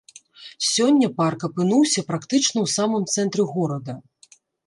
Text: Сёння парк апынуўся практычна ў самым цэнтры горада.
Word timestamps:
Сёння 0.75 1.09
парк 1.19 1.39
апынуўся 1.49 2.05
практычна 2.09 2.51
ў 2.61 2.67
самым 2.77 3.03
цэнтры 3.17 3.43
горада. 3.53 3.93